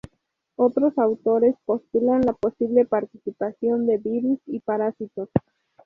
Otros 0.55 0.97
autores, 0.97 1.53
postulan 1.63 2.21
la 2.21 2.33
posible 2.33 2.85
participación 2.85 3.85
de 3.85 3.99
virus 3.99 4.39
y 4.47 4.59
parásitos. 4.59 5.29